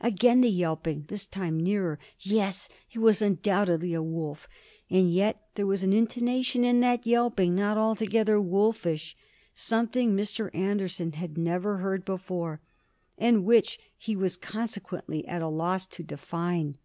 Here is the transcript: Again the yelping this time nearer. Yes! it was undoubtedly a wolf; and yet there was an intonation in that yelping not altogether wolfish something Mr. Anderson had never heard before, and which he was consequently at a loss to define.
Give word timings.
Again 0.00 0.40
the 0.40 0.50
yelping 0.50 1.04
this 1.06 1.26
time 1.26 1.60
nearer. 1.62 2.00
Yes! 2.18 2.68
it 2.92 2.98
was 2.98 3.22
undoubtedly 3.22 3.94
a 3.94 4.02
wolf; 4.02 4.48
and 4.90 5.08
yet 5.08 5.48
there 5.54 5.64
was 5.64 5.84
an 5.84 5.92
intonation 5.92 6.64
in 6.64 6.80
that 6.80 7.06
yelping 7.06 7.54
not 7.54 7.78
altogether 7.78 8.40
wolfish 8.40 9.16
something 9.54 10.10
Mr. 10.16 10.52
Anderson 10.52 11.12
had 11.12 11.38
never 11.38 11.76
heard 11.76 12.04
before, 12.04 12.60
and 13.16 13.44
which 13.44 13.78
he 13.96 14.16
was 14.16 14.36
consequently 14.36 15.24
at 15.28 15.40
a 15.40 15.46
loss 15.46 15.86
to 15.86 16.02
define. 16.02 16.78